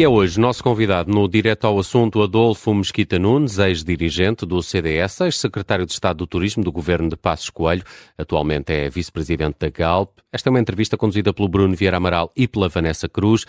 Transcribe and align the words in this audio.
E 0.00 0.02
é 0.02 0.08
hoje 0.08 0.40
nosso 0.40 0.64
convidado 0.64 1.12
no 1.12 1.28
Direto 1.28 1.66
ao 1.66 1.78
Assunto 1.78 2.22
Adolfo 2.22 2.72
Mesquita 2.72 3.18
Nunes, 3.18 3.58
ex-dirigente 3.58 4.46
do 4.46 4.62
CDS, 4.62 5.20
ex-secretário 5.20 5.84
de 5.84 5.92
Estado 5.92 6.16
do 6.16 6.26
Turismo 6.26 6.64
do 6.64 6.72
Governo 6.72 7.10
de 7.10 7.18
Passos 7.18 7.50
Coelho, 7.50 7.84
atualmente 8.16 8.72
é 8.72 8.88
vice-presidente 8.88 9.58
da 9.58 9.68
Galp. 9.68 10.20
Esta 10.32 10.48
é 10.48 10.50
uma 10.50 10.58
entrevista 10.58 10.96
conduzida 10.96 11.34
pelo 11.34 11.50
Bruno 11.50 11.76
Vieira 11.76 11.98
Amaral 11.98 12.32
e 12.34 12.48
pela 12.48 12.66
Vanessa 12.66 13.10
Cruz 13.10 13.44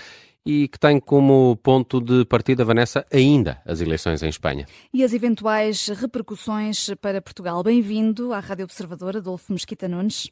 e 0.45 0.67
que 0.67 0.77
tem 0.77 0.99
como 0.99 1.55
ponto 1.63 2.01
de 2.01 2.25
partida, 2.25 2.65
Vanessa, 2.65 3.05
ainda 3.09 3.61
as 3.65 3.79
eleições 3.79 4.21
em 4.21 4.27
Espanha. 4.27 4.65
E 4.93 5.05
as 5.05 5.13
eventuais 5.13 5.87
repercussões 5.87 6.89
para 6.99 7.21
Portugal. 7.21 7.63
Bem-vindo 7.63 8.33
à 8.33 8.41
Rádio 8.41 8.65
Observadora, 8.65 9.19
Adolfo 9.19 9.53
Mesquita 9.53 9.87
Nunes. 9.87 10.29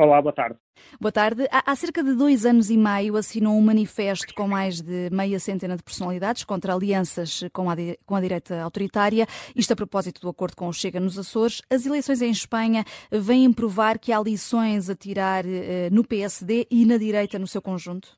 Olá, 0.00 0.22
boa 0.22 0.32
tarde. 0.32 0.58
Boa 0.98 1.12
tarde. 1.12 1.46
Há, 1.52 1.76
cerca 1.76 2.02
de 2.02 2.16
dois 2.16 2.46
anos 2.46 2.70
e 2.70 2.78
meio 2.78 3.16
assinou 3.16 3.52
um 3.52 3.60
manifesto 3.60 4.34
com 4.34 4.48
mais 4.48 4.80
de 4.80 5.10
meia 5.14 5.38
centena 5.38 5.76
de 5.76 5.82
personalidades 5.82 6.42
contra 6.42 6.72
alianças 6.72 7.44
com 7.52 7.68
a, 7.68 7.74
com 8.06 8.14
a 8.14 8.20
direita 8.22 8.62
autoritária. 8.62 9.26
Isto 9.54 9.74
a 9.74 9.76
propósito 9.76 10.22
do 10.22 10.30
acordo 10.30 10.56
com 10.56 10.68
o 10.68 10.72
Chega 10.72 10.98
nos 10.98 11.18
Açores. 11.18 11.60
As 11.70 11.84
eleições 11.84 12.22
em 12.22 12.30
Espanha 12.30 12.82
vêm 13.12 13.52
provar 13.52 13.98
que 13.98 14.10
há 14.10 14.18
lições 14.18 14.88
a 14.88 14.96
tirar 14.96 15.44
eh, 15.44 15.90
no 15.92 16.02
PSD 16.02 16.66
e 16.70 16.86
na 16.86 16.96
direita 16.96 17.38
no 17.38 17.46
seu 17.46 17.60
conjunto? 17.60 18.16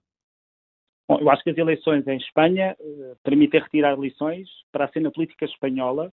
Bom, 1.09 1.19
eu 1.19 1.29
acho 1.31 1.43
que 1.43 1.51
as 1.51 1.59
eleições 1.59 2.07
em 2.07 2.17
Espanha 2.17 2.77
eh, 2.79 3.15
permitem 3.25 3.61
retirar 3.61 3.99
lições 3.99 4.49
para 4.71 4.85
a 4.85 4.93
cena 4.93 5.11
política 5.11 5.47
espanhola, 5.47 6.13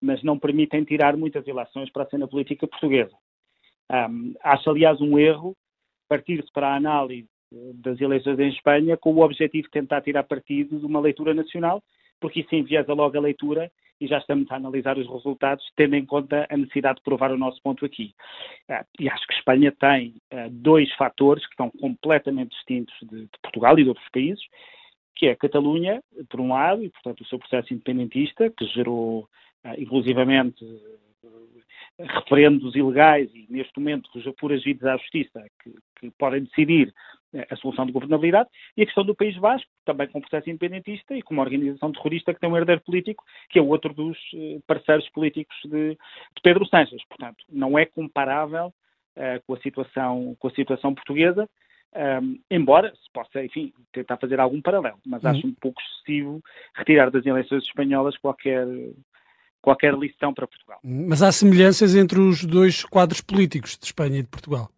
mas 0.00 0.22
não 0.22 0.38
permitem 0.38 0.84
tirar 0.84 1.18
muitas 1.18 1.46
eleições 1.46 1.92
para 1.92 2.04
a 2.04 2.08
cena 2.08 2.26
política 2.26 2.66
portuguesa. 2.66 3.14
Um, 3.90 4.34
acho, 4.42 4.70
aliás, 4.70 5.00
um 5.00 5.18
erro 5.18 5.54
partir-se 6.08 6.50
para 6.52 6.68
a 6.68 6.76
análise 6.76 7.28
das 7.74 8.00
eleições 8.00 8.38
em 8.38 8.48
Espanha 8.48 8.96
com 8.96 9.14
o 9.14 9.22
objetivo 9.22 9.64
de 9.64 9.70
tentar 9.70 10.00
tirar 10.00 10.22
partido 10.24 10.78
de 10.78 10.86
uma 10.86 11.00
leitura 11.00 11.34
nacional, 11.34 11.82
porque 12.20 12.40
isso 12.40 12.54
enviesa 12.54 12.92
logo 12.94 13.16
a 13.16 13.20
leitura 13.20 13.70
e 14.00 14.06
já 14.06 14.18
estamos 14.18 14.50
a 14.50 14.56
analisar 14.56 14.98
os 14.98 15.08
resultados, 15.08 15.64
tendo 15.76 15.94
em 15.94 16.04
conta 16.04 16.46
a 16.50 16.56
necessidade 16.56 16.96
de 16.96 17.04
provar 17.04 17.30
o 17.30 17.38
nosso 17.38 17.62
ponto 17.62 17.84
aqui. 17.84 18.12
Uh, 18.68 18.84
e 18.98 19.08
acho 19.08 19.26
que 19.26 19.34
Espanha 19.34 19.72
tem 19.72 20.14
uh, 20.32 20.50
dois 20.50 20.92
fatores 20.94 21.46
que 21.46 21.54
são 21.54 21.70
completamente 21.70 22.50
distintos 22.50 22.94
de, 23.02 23.22
de, 23.22 23.38
Portugal 23.40 23.78
e 23.78 23.84
de 23.84 23.88
outros 23.88 24.08
países, 24.10 24.42
que 25.14 25.26
é 25.26 25.32
a 25.32 25.36
Catalunha, 25.36 26.02
por 26.28 26.40
um 26.40 26.52
lado, 26.52 26.82
e 26.82 26.90
portanto 26.90 27.20
o 27.20 27.26
seu 27.26 27.38
processo 27.38 27.72
independentista, 27.72 28.50
que 28.50 28.66
gerou 28.66 29.20
uh, 29.64 29.80
inclusivamente 29.80 30.64
referendos 31.98 32.74
ilegais 32.74 33.30
e, 33.34 33.46
neste 33.50 33.78
momento, 33.78 34.10
foragidos 34.38 34.84
à 34.84 34.96
justiça 34.96 35.44
que, 35.62 35.74
que, 36.00 36.10
podem 36.18 36.44
decidir 36.44 36.92
a 37.50 37.56
solução 37.56 37.86
de 37.86 37.92
governabilidade, 37.92 38.48
e 38.76 38.82
a 38.82 38.84
questão 38.84 39.04
do 39.04 39.14
País 39.14 39.34
Vasco, 39.36 39.70
também 39.84 40.06
com 40.08 40.20
processo 40.20 40.50
independentista 40.50 41.16
e 41.16 41.22
com 41.22 41.32
uma 41.32 41.42
organização 41.42 41.90
terrorista 41.90 42.34
que 42.34 42.40
tem 42.40 42.50
um 42.50 42.56
herdeiro 42.56 42.82
político, 42.82 43.24
que 43.48 43.58
é 43.58 43.62
outro 43.62 43.94
dos 43.94 44.18
eh, 44.34 44.58
parceiros 44.66 45.08
políticos 45.10 45.56
de, 45.64 45.92
de 45.92 46.42
Pedro 46.42 46.66
Sanches. 46.66 47.02
Portanto, 47.08 47.42
não 47.48 47.78
é 47.78 47.86
comparável 47.86 48.66
uh, 48.66 49.42
com, 49.46 49.54
a 49.54 49.60
situação, 49.60 50.36
com 50.38 50.48
a 50.48 50.54
situação 50.54 50.94
portuguesa, 50.94 51.48
um, 51.94 52.38
embora 52.50 52.90
se 52.94 53.12
possa, 53.12 53.44
enfim, 53.44 53.72
tentar 53.92 54.16
fazer 54.16 54.40
algum 54.40 54.60
paralelo, 54.60 54.98
mas 55.06 55.22
uhum. 55.22 55.30
acho 55.30 55.46
um 55.46 55.54
pouco 55.54 55.80
excessivo 55.80 56.42
retirar 56.74 57.10
das 57.10 57.24
eleições 57.26 57.64
espanholas 57.64 58.16
qualquer 58.16 58.66
qualquer 59.62 59.94
lição 59.94 60.34
para 60.34 60.46
Portugal. 60.46 60.80
Mas 60.82 61.22
há 61.22 61.30
semelhanças 61.30 61.94
entre 61.94 62.18
os 62.18 62.44
dois 62.44 62.84
quadros 62.84 63.20
políticos 63.20 63.78
de 63.78 63.86
Espanha 63.86 64.18
e 64.18 64.22
de 64.22 64.28
Portugal? 64.28 64.68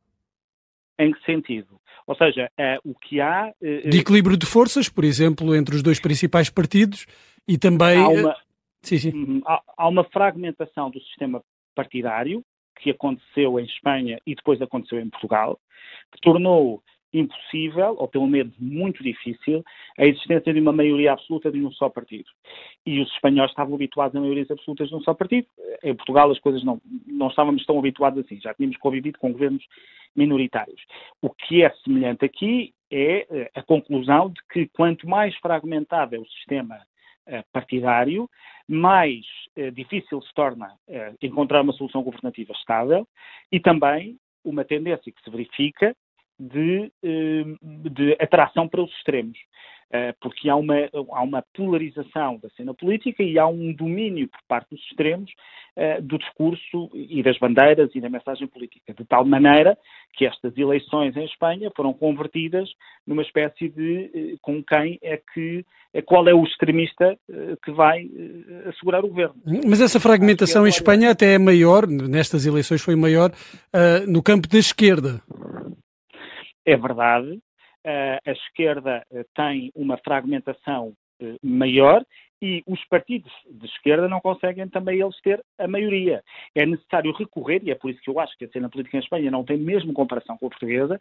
Em 0.98 1.12
que 1.12 1.24
sentido? 1.24 1.80
Ou 2.06 2.14
seja, 2.14 2.50
uh, 2.60 2.90
o 2.90 2.94
que 2.94 3.20
há. 3.20 3.52
Uh, 3.60 3.88
de 3.88 3.98
equilíbrio 3.98 4.36
de 4.36 4.46
forças, 4.46 4.88
por 4.88 5.04
exemplo, 5.04 5.56
entre 5.56 5.74
os 5.74 5.82
dois 5.82 5.98
principais 5.98 6.50
partidos 6.50 7.06
e 7.48 7.56
também. 7.56 7.98
Há 7.98 8.08
uma, 8.08 8.36
sim, 8.82 8.98
sim. 8.98 9.12
Uhum, 9.12 9.42
há, 9.46 9.62
há 9.76 9.88
uma 9.88 10.04
fragmentação 10.04 10.90
do 10.90 11.00
sistema 11.00 11.42
partidário 11.74 12.44
que 12.78 12.90
aconteceu 12.90 13.58
em 13.58 13.64
Espanha 13.64 14.20
e 14.26 14.34
depois 14.34 14.60
aconteceu 14.60 15.00
em 15.00 15.08
Portugal, 15.08 15.58
que 16.12 16.20
tornou 16.20 16.82
impossível, 17.14 17.94
ou 17.96 18.08
pelo 18.08 18.26
menos 18.26 18.52
muito 18.58 19.02
difícil, 19.02 19.64
a 19.96 20.04
existência 20.04 20.52
de 20.52 20.60
uma 20.60 20.72
maioria 20.72 21.12
absoluta 21.12 21.50
de 21.50 21.64
um 21.64 21.70
só 21.70 21.88
partido. 21.88 22.28
E 22.84 23.00
os 23.00 23.10
espanhóis 23.12 23.50
estavam 23.50 23.74
habituados 23.76 24.16
a 24.16 24.20
maiorias 24.20 24.50
absolutas 24.50 24.88
de 24.88 24.94
um 24.96 25.00
só 25.00 25.14
partido. 25.14 25.46
Em 25.82 25.94
Portugal 25.94 26.30
as 26.30 26.40
coisas 26.40 26.64
não, 26.64 26.80
não 27.06 27.28
estávamos 27.28 27.64
tão 27.64 27.78
habituados 27.78 28.24
assim, 28.24 28.40
já 28.40 28.52
tínhamos 28.52 28.76
convivido 28.78 29.18
com 29.18 29.32
governos 29.32 29.64
minoritários. 30.16 30.80
O 31.22 31.30
que 31.30 31.62
é 31.62 31.70
semelhante 31.84 32.24
aqui 32.24 32.74
é 32.90 33.26
eh, 33.30 33.50
a 33.54 33.62
conclusão 33.62 34.30
de 34.30 34.40
que 34.52 34.68
quanto 34.68 35.08
mais 35.08 35.34
fragmentado 35.36 36.14
é 36.14 36.18
o 36.18 36.26
sistema 36.26 36.78
eh, 37.26 37.44
partidário, 37.52 38.28
mais 38.68 39.24
eh, 39.56 39.70
difícil 39.70 40.20
se 40.22 40.32
torna 40.34 40.72
encontrar 41.20 41.62
uma 41.62 41.72
solução 41.72 42.02
governativa 42.02 42.52
estável 42.52 43.06
e 43.50 43.60
também 43.60 44.16
uma 44.44 44.64
tendência 44.64 45.10
que 45.10 45.22
se 45.22 45.30
verifica 45.30 45.94
de, 46.38 46.90
eh, 47.02 47.44
de 47.62 48.16
atração 48.20 48.68
para 48.68 48.82
os 48.82 48.90
extremos, 48.92 49.38
eh, 49.90 50.14
porque 50.20 50.48
há 50.48 50.56
uma, 50.56 50.74
há 51.12 51.22
uma 51.22 51.44
polarização 51.54 52.38
da 52.42 52.48
cena 52.50 52.74
política 52.74 53.22
e 53.22 53.38
há 53.38 53.46
um 53.46 53.72
domínio 53.72 54.28
por 54.28 54.40
parte 54.48 54.70
dos 54.70 54.80
extremos 54.86 55.30
eh, 55.76 56.00
do 56.00 56.18
discurso 56.18 56.90
e 56.94 57.22
das 57.22 57.38
bandeiras 57.38 57.90
e 57.94 58.00
da 58.00 58.10
mensagem 58.10 58.46
política, 58.48 58.92
de 58.92 59.04
tal 59.04 59.24
maneira 59.24 59.76
que 60.14 60.26
estas 60.26 60.56
eleições 60.56 61.16
em 61.16 61.24
Espanha 61.24 61.70
foram 61.76 61.92
convertidas 61.92 62.68
numa 63.06 63.22
espécie 63.22 63.68
de 63.68 64.38
com 64.40 64.62
quem 64.62 64.98
é 65.02 65.20
que 65.32 65.64
qual 66.06 66.26
é 66.28 66.34
o 66.34 66.42
extremista 66.42 67.16
que 67.64 67.70
vai 67.70 68.08
assegurar 68.68 69.04
o 69.04 69.08
governo. 69.08 69.36
Mas 69.64 69.80
essa 69.80 70.00
fragmentação 70.00 70.66
em 70.66 70.68
Espanha 70.68 71.12
até 71.12 71.34
é 71.34 71.38
maior, 71.38 71.86
nestas 71.86 72.46
eleições 72.46 72.82
foi 72.82 72.96
maior, 72.96 73.30
no 74.08 74.20
campo 74.20 74.48
da 74.48 74.58
esquerda. 74.58 75.20
É 76.66 76.76
verdade, 76.76 77.40
a 77.84 78.32
esquerda 78.32 79.04
eh, 79.12 79.24
tem 79.34 79.70
uma 79.74 79.98
fragmentação 79.98 80.94
eh, 81.20 81.36
maior 81.42 82.04
e 82.42 82.62
os 82.66 82.82
partidos 82.86 83.32
de 83.50 83.66
esquerda 83.66 84.08
não 84.08 84.20
conseguem 84.20 84.68
também 84.68 85.00
eles 85.00 85.18
ter 85.22 85.42
a 85.58 85.68
maioria. 85.68 86.22
É 86.54 86.66
necessário 86.66 87.12
recorrer, 87.12 87.62
e 87.62 87.70
é 87.70 87.74
por 87.74 87.90
isso 87.90 88.00
que 88.02 88.10
eu 88.10 88.18
acho 88.18 88.36
que 88.36 88.44
a 88.44 88.48
cena 88.48 88.68
política 88.68 88.96
em 88.96 89.00
Espanha 89.00 89.30
não 89.30 89.44
tem 89.44 89.56
mesmo 89.56 89.92
comparação 89.92 90.36
com 90.36 90.46
a 90.46 90.50
portuguesa, 90.50 90.98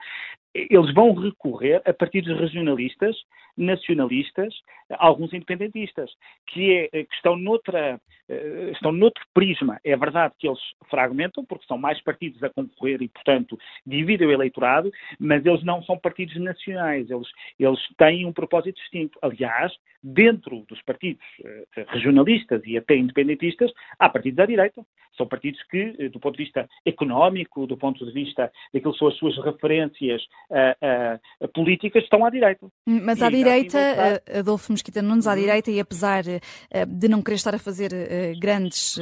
eles 0.54 0.94
vão 0.94 1.14
recorrer 1.14 1.82
a 1.86 1.94
partidos 1.94 2.38
regionalistas, 2.40 3.16
nacionalistas, 3.58 4.54
alguns 4.92 5.34
independentistas, 5.34 6.12
que, 6.48 6.72
é, 6.72 6.90
eh, 6.92 7.04
que 7.04 7.16
estão, 7.16 7.36
noutra, 7.36 8.00
eh, 8.30 8.70
estão 8.72 8.92
noutro 8.92 9.24
prisma. 9.34 9.80
É 9.84 9.96
verdade 9.96 10.34
que 10.40 10.48
eles 10.48 10.60
fragmentam, 10.90 11.46
porque 11.46 11.66
são 11.66 11.78
mais 11.78 12.02
partidos 12.02 12.42
a 12.44 12.50
concorrer 12.50 13.02
e, 13.02 13.08
portanto, 13.08 13.58
dividem 13.86 14.28
o 14.28 14.32
eleitorado, 14.32 14.92
mas 15.20 15.46
eles 15.46 15.64
não 15.64 15.84
são 15.84 15.98
partidos 15.98 16.36
nacionais, 16.38 17.10
eles, 17.10 17.28
eles 17.60 17.80
têm 17.98 18.26
um 18.26 18.34
propósito 18.34 18.76
distinto. 18.78 19.18
Aliás, 19.22 19.72
dentro 20.04 20.66
dos 20.68 20.82
partidos 20.82 21.24
eh, 21.44 21.86
regionalistas 21.88 22.62
e 22.66 22.78
até 22.78 22.96
independentistas, 22.96 23.72
há 24.00 24.10
partidos 24.10 24.40
à 24.40 24.46
direita. 24.46 24.86
São 25.16 25.28
partidos 25.28 25.62
que, 25.70 26.10
do 26.10 26.20
ponto 26.20 26.38
de 26.38 26.44
vista 26.44 26.68
económico, 26.86 27.68
do 27.68 27.78
ponto 27.78 28.04
de 28.04 28.12
vista 28.12 28.52
daquilo 28.74 28.94
que 28.94 29.00
são 29.00 29.08
as 29.08 29.16
suas 29.18 29.38
referências 29.38 30.26
uh, 30.50 31.48
políticas 31.54 32.04
estão 32.04 32.26
à 32.26 32.30
direita. 32.30 32.66
Hum, 32.88 33.02
mas 33.04 33.22
à 33.22 33.30
direita, 33.30 33.78
uh, 33.78 34.40
Adolfo 34.40 34.72
Mesquita 34.72 35.02
Nunes, 35.02 35.28
à 35.28 35.32
uhum. 35.32 35.40
direita, 35.40 35.72
e 35.72 35.80
apesar 35.80 36.24
de 36.24 37.08
não 37.08 37.22
querer 37.22 37.36
estar 37.36 37.56
a 37.56 37.60
fazer 37.60 37.92
grandes 38.40 38.98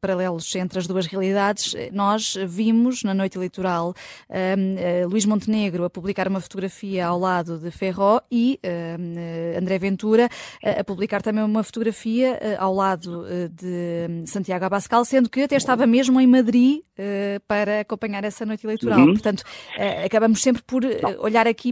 paralelos 0.00 0.54
entre 0.56 0.78
as 0.78 0.86
duas 0.86 1.06
realidades, 1.06 1.74
nós 1.92 2.36
vimos 2.46 3.02
na 3.02 3.14
noite 3.14 3.36
eleitoral 3.36 3.94
Luís 5.08 5.24
Montenegro 5.24 5.84
a 5.84 5.90
publicar 5.90 6.28
uma 6.28 6.40
fotografia 6.40 7.06
ao 7.06 7.18
lado 7.18 7.58
de 7.58 7.70
Ferró 7.70 8.20
e 8.30 8.58
André 9.56 9.78
Ventura 9.78 10.28
a 10.64 10.84
publicar 10.84 11.22
também 11.22 11.44
uma 11.44 11.62
fotografia 11.62 12.38
ao 12.58 12.74
lado 12.74 13.24
de 13.50 14.06
hum, 14.10 14.26
Santiago 14.26 14.64
Abascal, 14.64 15.04
sendo 15.04 15.28
que 15.28 15.42
até 15.42 15.56
estava 15.56 15.86
mesmo 15.86 16.20
em 16.20 16.26
Madrid 16.26 16.80
para 17.46 17.80
acompanhar 17.80 18.24
essa 18.24 18.44
noite 18.44 18.66
eleitoral. 18.66 19.00
Uhum. 19.00 19.12
Portanto, 19.12 19.42
acabamos 20.04 20.42
sempre 20.42 20.62
por 20.62 20.81
não. 20.88 21.20
olhar 21.22 21.46
aqui 21.46 21.70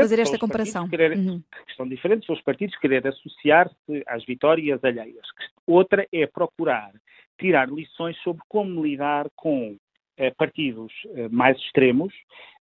fazer 0.00 0.18
esta 0.18 0.38
comparação. 0.38 0.88
Querer, 0.88 1.16
uhum. 1.16 1.42
Questão 1.66 1.88
diferente 1.88 2.26
são 2.26 2.34
os 2.34 2.42
partidos 2.42 2.76
querer 2.78 3.06
associar-se 3.06 4.02
às 4.06 4.24
vitórias 4.24 4.82
alheias. 4.84 5.26
Outra 5.66 6.06
é 6.12 6.26
procurar 6.26 6.92
tirar 7.38 7.68
lições 7.68 8.16
sobre 8.22 8.42
como 8.48 8.84
lidar 8.84 9.26
com 9.34 9.76
eh, 10.16 10.30
partidos 10.30 10.92
eh, 11.16 11.28
mais 11.28 11.58
extremos 11.58 12.14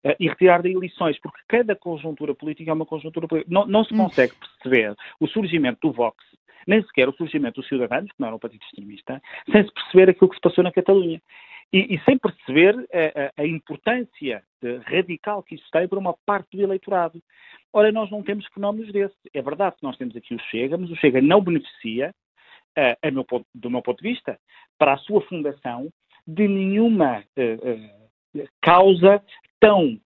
eh, 0.04 0.16
e 0.18 0.28
retirar 0.28 0.62
daí 0.62 0.72
lições, 0.72 1.18
porque 1.20 1.38
cada 1.46 1.76
conjuntura 1.76 2.34
política 2.34 2.70
é 2.70 2.74
uma 2.74 2.86
conjuntura 2.86 3.28
política. 3.28 3.52
Não, 3.52 3.66
não 3.66 3.84
se 3.84 3.92
hum. 3.92 3.98
consegue 3.98 4.32
perceber 4.34 4.94
o 5.20 5.28
surgimento 5.28 5.78
do 5.82 5.92
Vox, 5.92 6.16
nem 6.66 6.82
sequer 6.82 7.08
o 7.08 7.12
surgimento 7.12 7.60
dos 7.60 7.68
Ciudadanos, 7.68 8.10
que 8.10 8.18
não 8.18 8.28
era 8.28 8.36
um 8.36 8.38
partido 8.38 8.62
extremista, 8.62 9.20
sem 9.50 9.64
se 9.64 9.72
perceber 9.72 10.10
aquilo 10.10 10.30
que 10.30 10.36
se 10.36 10.40
passou 10.40 10.64
na 10.64 10.72
Catalunha. 10.72 11.20
E, 11.72 11.94
e 11.94 12.00
sem 12.04 12.18
perceber 12.18 12.76
a, 12.76 13.40
a, 13.40 13.42
a 13.42 13.46
importância 13.46 14.42
radical 14.84 15.42
que 15.42 15.54
isso 15.54 15.66
tem 15.72 15.88
para 15.88 15.98
uma 15.98 16.14
parte 16.26 16.56
do 16.56 16.62
eleitorado. 16.62 17.20
Ora, 17.72 17.90
nós 17.90 18.10
não 18.10 18.22
temos 18.22 18.46
fenómenos 18.48 18.92
desses. 18.92 19.16
É 19.32 19.40
verdade 19.40 19.76
que 19.76 19.82
nós 19.82 19.96
temos 19.96 20.14
aqui 20.14 20.34
o 20.34 20.40
Chega, 20.50 20.76
mas 20.76 20.90
o 20.90 20.96
Chega 20.96 21.20
não 21.22 21.40
beneficia, 21.40 22.14
uh, 22.78 23.12
meu 23.12 23.24
ponto, 23.24 23.46
do 23.54 23.70
meu 23.70 23.82
ponto 23.82 24.02
de 24.02 24.10
vista, 24.10 24.38
para 24.78 24.94
a 24.94 24.98
sua 24.98 25.22
fundação, 25.22 25.88
de 26.26 26.46
nenhuma 26.46 27.24
uh, 27.36 28.40
uh, 28.40 28.48
causa 28.60 29.22
tão 29.58 29.98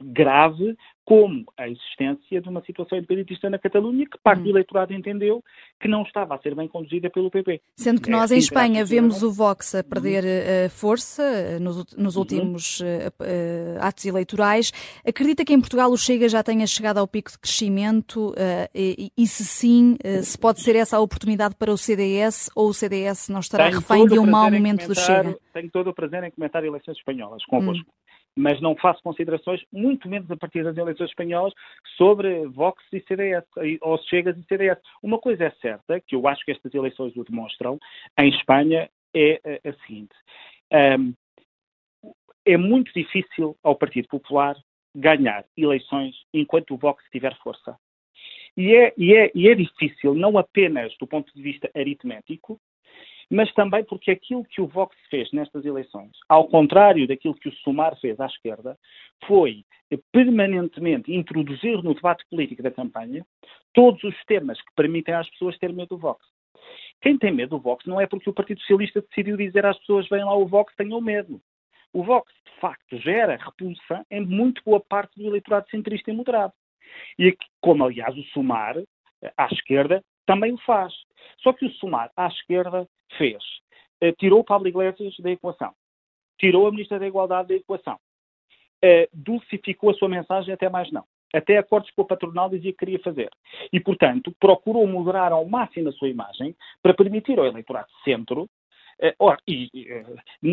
grave 0.00 0.76
como 1.10 1.44
a 1.56 1.68
existência 1.68 2.40
de 2.40 2.48
uma 2.48 2.62
situação 2.62 2.96
independentista 2.96 3.50
na 3.50 3.58
Catalunha 3.58 4.06
que 4.06 4.16
parte 4.22 4.42
hum. 4.42 4.44
do 4.44 4.50
eleitorado 4.50 4.94
entendeu 4.94 5.42
que 5.80 5.88
não 5.88 6.02
estava 6.02 6.36
a 6.36 6.38
ser 6.38 6.54
bem 6.54 6.68
conduzida 6.68 7.10
pelo 7.10 7.28
PP. 7.28 7.60
Sendo 7.74 8.00
que 8.00 8.08
é 8.08 8.12
nós 8.12 8.30
em 8.30 8.36
assim 8.36 8.44
Espanha 8.44 8.84
vemos 8.84 9.20
o 9.24 9.32
Vox 9.32 9.74
a 9.74 9.82
perder 9.82 10.22
uh, 10.22 10.70
força 10.70 11.24
eh, 11.24 11.58
nos, 11.58 11.96
nos 11.96 12.14
uhum. 12.14 12.20
últimos 12.20 12.78
uh, 12.78 12.84
uh, 12.84 13.78
atos 13.80 14.04
eleitorais, 14.04 14.72
acredita 15.04 15.44
que 15.44 15.52
em 15.52 15.60
Portugal 15.60 15.90
o 15.90 15.98
Chega 15.98 16.28
já 16.28 16.44
tenha 16.44 16.64
chegado 16.64 16.98
ao 16.98 17.08
pico 17.08 17.32
de 17.32 17.38
crescimento 17.40 18.32
e, 18.72 19.10
e, 19.16 19.26
se 19.26 19.44
sim, 19.44 19.96
se 20.22 20.38
pode 20.38 20.60
ser 20.60 20.76
essa 20.76 20.96
a 20.96 21.00
oportunidade 21.00 21.56
para 21.56 21.72
o 21.72 21.76
CDS 21.76 22.50
ou 22.54 22.68
o 22.68 22.74
CDS 22.74 23.28
não 23.28 23.40
estará 23.40 23.64
tenho 23.64 23.80
refém 23.80 24.06
de 24.06 24.18
um 24.18 24.26
mau 24.26 24.48
momento 24.48 24.86
do 24.86 24.94
Chega? 24.94 25.36
Tenho 25.52 25.70
todo 25.70 25.90
o 25.90 25.94
prazer 25.94 26.22
em 26.22 26.30
comentar 26.30 26.64
eleições 26.64 26.96
espanholas 26.96 27.44
convosco. 27.46 27.84
Hum 27.88 27.99
mas 28.40 28.60
não 28.60 28.74
faço 28.76 29.02
considerações, 29.02 29.62
muito 29.72 30.08
menos 30.08 30.30
a 30.30 30.36
partir 30.36 30.64
das 30.64 30.76
eleições 30.76 31.10
espanholas, 31.10 31.52
sobre 31.96 32.46
Vox 32.48 32.82
e 32.92 33.00
CDS, 33.02 33.44
ou 33.80 33.98
Chegas 33.98 34.36
e 34.38 34.42
CDS. 34.44 34.78
Uma 35.02 35.18
coisa 35.18 35.44
é 35.44 35.50
certa, 35.60 36.00
que 36.00 36.16
eu 36.16 36.26
acho 36.26 36.44
que 36.44 36.52
estas 36.52 36.72
eleições 36.74 37.14
o 37.16 37.24
demonstram, 37.24 37.78
em 38.18 38.30
Espanha, 38.30 38.88
é 39.14 39.60
a, 39.64 39.72
seguinte. 39.86 40.14
É 42.46 42.56
muito 42.56 42.92
difícil 42.92 43.56
ao 43.62 43.76
Partido 43.76 44.08
Popular 44.08 44.56
ganhar 44.94 45.44
eleições 45.56 46.16
enquanto 46.32 46.74
o 46.74 46.76
Vox 46.76 47.04
tiver 47.12 47.36
força. 47.38 47.76
E 48.56 48.74
é, 48.74 48.92
e, 48.96 49.14
é, 49.14 49.30
e 49.34 49.48
é 49.48 49.54
difícil, 49.54 50.14
não 50.14 50.36
apenas 50.36 50.96
do 50.98 51.06
ponto 51.06 51.32
de 51.34 51.42
vista 51.42 51.70
aritmético, 51.74 52.60
mas 53.30 53.52
também 53.54 53.84
porque 53.84 54.10
aquilo 54.10 54.44
que 54.44 54.60
o 54.60 54.66
Vox 54.66 54.96
fez 55.08 55.30
nestas 55.32 55.64
eleições, 55.64 56.10
ao 56.28 56.48
contrário 56.48 57.06
daquilo 57.06 57.34
que 57.34 57.48
o 57.48 57.54
Sumar 57.56 57.98
fez 58.00 58.18
à 58.18 58.26
esquerda, 58.26 58.76
foi 59.26 59.64
permanentemente 60.12 61.12
introduzir 61.12 61.82
no 61.82 61.94
debate 61.94 62.24
político 62.28 62.62
da 62.62 62.70
campanha 62.70 63.24
todos 63.72 64.02
os 64.02 64.14
temas 64.24 64.60
que 64.60 64.74
permitem 64.74 65.14
às 65.14 65.28
pessoas 65.30 65.56
ter 65.58 65.72
medo 65.72 65.90
do 65.90 65.98
Vox. 65.98 66.24
Quem 67.00 67.16
tem 67.16 67.32
medo 67.32 67.56
do 67.56 67.62
Vox 67.62 67.86
não 67.86 68.00
é 68.00 68.06
porque 68.06 68.28
o 68.28 68.32
Partido 68.32 68.60
Socialista 68.60 69.00
decidiu 69.00 69.36
dizer 69.36 69.64
às 69.64 69.78
pessoas 69.78 70.08
vem 70.08 70.24
lá 70.24 70.34
o 70.34 70.46
Vox, 70.46 70.74
tenham 70.76 71.00
medo. 71.00 71.40
O 71.92 72.04
Vox, 72.04 72.32
de 72.44 72.60
facto, 72.60 72.96
gera 72.98 73.36
repulsa 73.36 74.04
em 74.10 74.24
muito 74.24 74.62
boa 74.64 74.80
parte 74.80 75.16
do 75.16 75.26
eleitorado 75.26 75.68
centrista 75.70 76.10
e 76.10 76.14
moderado. 76.14 76.52
E 77.18 77.36
como, 77.60 77.84
aliás, 77.84 78.16
o 78.16 78.22
Sumar, 78.24 78.76
à 79.36 79.46
esquerda, 79.46 80.02
também 80.26 80.52
o 80.52 80.58
faz. 80.58 80.92
Só 81.42 81.52
que 81.52 81.66
o 81.66 81.70
Sumar, 81.74 82.10
à 82.16 82.26
esquerda, 82.28 82.86
fez? 83.16 83.42
Uh, 84.02 84.12
tirou 84.18 84.40
o 84.40 84.44
Pablo 84.44 84.68
Iglesias 84.68 85.14
da 85.18 85.30
equação. 85.30 85.72
Tirou 86.38 86.66
a 86.66 86.70
Ministra 86.70 86.98
da 86.98 87.06
Igualdade 87.06 87.48
da 87.48 87.54
equação. 87.54 87.98
Uh, 88.84 89.08
dulcificou 89.12 89.90
a 89.90 89.94
sua 89.94 90.08
mensagem 90.08 90.52
até 90.52 90.68
mais 90.68 90.90
não. 90.90 91.04
Até 91.32 91.58
acordos 91.58 91.90
com 91.92 92.02
a 92.02 92.06
patronal 92.06 92.48
dizia 92.48 92.72
que 92.72 92.78
queria 92.78 92.98
fazer. 92.98 93.30
E, 93.72 93.78
portanto, 93.78 94.34
procurou 94.40 94.86
moderar 94.86 95.32
ao 95.32 95.44
máximo 95.44 95.88
a 95.88 95.92
sua 95.92 96.08
imagem 96.08 96.56
para 96.82 96.94
permitir 96.94 97.38
ao 97.38 97.46
eleitorado 97.46 97.86
de 97.88 98.02
centro 98.02 98.48
or, 99.18 99.36
e, 99.48 99.70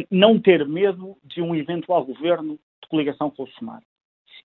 não 0.09 0.39
ter 0.39 0.67
medo 0.67 1.17
de 1.23 1.41
um 1.41 1.55
eventual 1.55 2.05
governo 2.05 2.59
de 2.81 2.89
coligação 2.89 3.29
com 3.29 3.43
o 3.43 3.47
Sumar. 3.47 3.81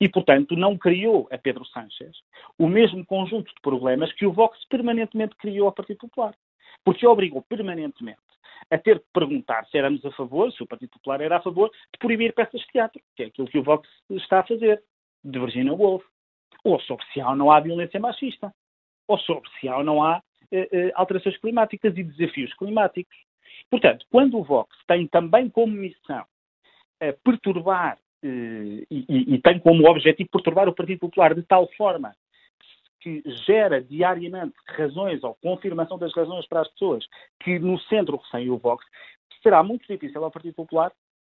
E, 0.00 0.08
portanto, 0.08 0.56
não 0.56 0.76
criou 0.76 1.28
a 1.30 1.38
Pedro 1.38 1.64
Sánchez 1.66 2.16
o 2.58 2.66
mesmo 2.68 3.04
conjunto 3.04 3.54
de 3.54 3.60
problemas 3.60 4.12
que 4.12 4.26
o 4.26 4.32
Vox 4.32 4.58
permanentemente 4.68 5.36
criou 5.36 5.66
ao 5.66 5.72
Partido 5.72 5.98
Popular 5.98 6.34
porque 6.84 7.06
obrigou 7.06 7.42
permanentemente 7.42 8.20
a 8.70 8.78
ter 8.78 9.00
que 9.00 9.06
perguntar 9.12 9.66
se 9.66 9.78
éramos 9.78 10.04
a 10.04 10.10
favor, 10.12 10.52
se 10.52 10.62
o 10.62 10.66
Partido 10.66 10.90
Popular 10.90 11.20
era 11.20 11.36
a 11.36 11.42
favor, 11.42 11.70
de 11.70 11.98
proibir 11.98 12.32
peças 12.32 12.60
de 12.60 12.66
teatro, 12.68 13.00
que 13.16 13.24
é 13.24 13.26
aquilo 13.26 13.48
que 13.48 13.58
o 13.58 13.62
Vox 13.62 13.88
está 14.10 14.40
a 14.40 14.46
fazer, 14.46 14.82
de 15.24 15.38
Virginia 15.38 15.72
Woolf. 15.72 16.04
Ou 16.64 16.80
sobre 16.80 17.04
se 17.12 17.20
há 17.20 17.30
ou 17.30 17.36
não 17.36 17.50
há 17.50 17.58
violência 17.60 17.98
machista, 17.98 18.54
ou 19.08 19.18
sobre 19.18 19.50
se 19.58 19.68
há 19.68 19.78
ou 19.78 19.84
não 19.84 20.02
há 20.02 20.22
eh, 20.52 20.68
eh, 20.70 20.92
alterações 20.94 21.36
climáticas 21.38 21.96
e 21.96 22.04
desafios 22.04 22.54
climáticos. 22.54 23.16
Portanto, 23.68 24.06
quando 24.10 24.38
o 24.38 24.44
Vox 24.44 24.76
tem 24.86 25.08
também 25.08 25.50
como 25.50 25.72
missão 25.72 26.24
eh, 27.00 27.12
perturbar 27.24 27.98
e, 28.22 28.86
e, 28.90 29.34
e, 29.34 29.38
tem 29.40 29.58
como 29.58 29.88
objetivo 29.88 30.30
perturbar 30.30 30.68
o 30.68 30.74
Partido 30.74 31.00
Popular 31.00 31.34
de 31.34 31.42
tal 31.42 31.68
forma 31.76 32.14
que 33.00 33.22
gera 33.46 33.82
diariamente 33.82 34.54
razões 34.68 35.22
ou 35.24 35.36
confirmação 35.42 35.98
das 35.98 36.14
razões 36.14 36.46
para 36.46 36.60
as 36.60 36.68
pessoas 36.68 37.04
que 37.40 37.58
no 37.58 37.78
centro 37.80 38.16
recém 38.16 38.48
o 38.48 38.58
Vox, 38.58 38.84
será 39.42 39.62
muito 39.62 39.86
difícil 39.88 40.22
ao 40.22 40.30
Partido 40.30 40.54
Popular 40.54 40.92